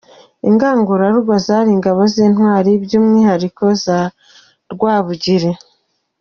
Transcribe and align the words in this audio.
Ingangurarugo 0.49 1.33
zari 1.45 1.69
ingabo 1.75 2.01
z’intwari 2.13 2.71
by’umwihariko 2.83 3.63
za 3.83 3.99
Rwabugiri. 4.73 5.51